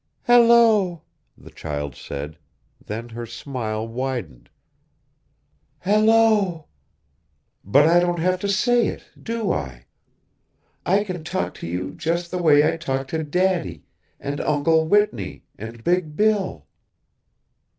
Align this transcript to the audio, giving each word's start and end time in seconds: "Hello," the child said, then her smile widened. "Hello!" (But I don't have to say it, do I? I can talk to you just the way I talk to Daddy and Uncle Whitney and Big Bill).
"Hello," 0.25 1.03
the 1.37 1.51
child 1.51 1.95
said, 1.95 2.39
then 2.83 3.09
her 3.09 3.27
smile 3.27 3.87
widened. 3.87 4.49
"Hello!" 5.81 6.65
(But 7.63 7.87
I 7.87 7.99
don't 7.99 8.17
have 8.19 8.39
to 8.39 8.49
say 8.49 8.87
it, 8.87 9.03
do 9.21 9.51
I? 9.51 9.85
I 10.87 11.03
can 11.03 11.23
talk 11.23 11.53
to 11.53 11.67
you 11.67 11.91
just 11.91 12.31
the 12.31 12.41
way 12.41 12.67
I 12.67 12.77
talk 12.77 13.09
to 13.09 13.23
Daddy 13.23 13.83
and 14.19 14.41
Uncle 14.41 14.87
Whitney 14.87 15.43
and 15.55 15.83
Big 15.83 16.15
Bill). 16.15 16.65